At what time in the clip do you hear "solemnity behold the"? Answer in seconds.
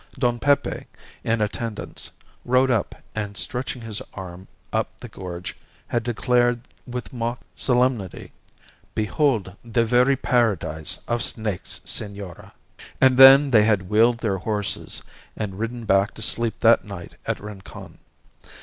7.55-9.85